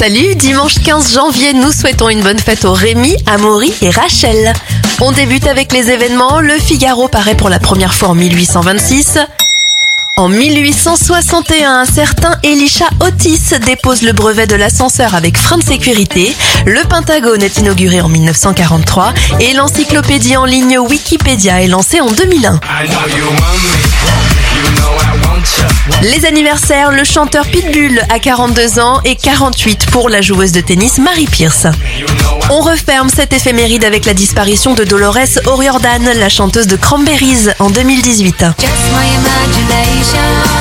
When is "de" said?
14.46-14.56, 15.58-15.62, 30.52-30.60, 34.74-34.84, 36.66-36.76